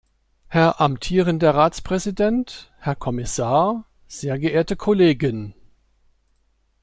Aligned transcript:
Herr 0.47 0.81
amtierender 0.81 1.53
Ratspräsident, 1.53 2.71
Herr 2.79 2.95
Kommissar, 2.95 3.85
sehr 4.07 4.39
geehrte 4.39 4.75
Kollegen! 4.75 5.53